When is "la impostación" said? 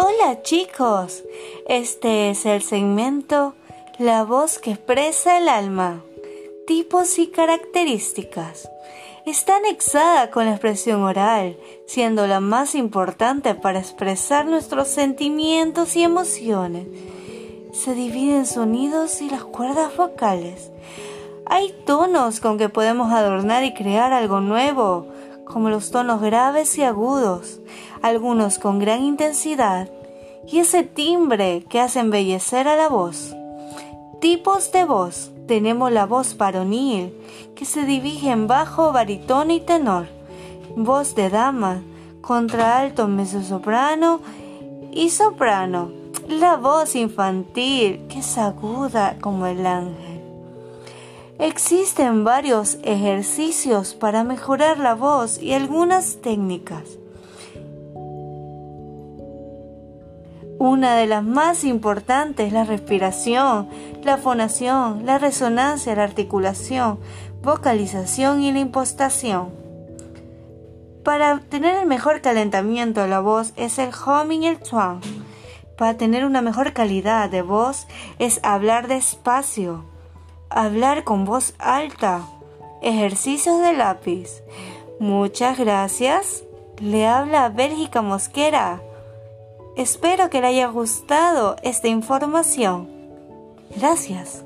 68.50-69.50